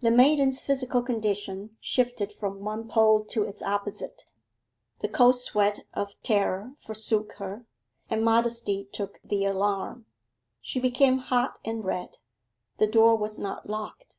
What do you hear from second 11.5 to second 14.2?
and red; her door was not locked.